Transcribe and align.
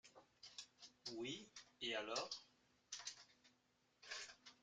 Oui, 1.13 1.47
et 1.79 1.95
alors? 1.95 2.31